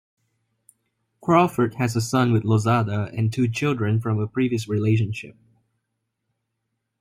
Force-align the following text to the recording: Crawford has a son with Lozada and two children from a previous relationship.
Crawford 1.21 1.75
has 1.75 1.95
a 1.95 2.01
son 2.01 2.33
with 2.33 2.41
Lozada 2.41 3.13
and 3.15 3.31
two 3.31 3.47
children 3.47 3.99
from 4.01 4.17
a 4.17 4.25
previous 4.25 4.67
relationship. 4.67 5.35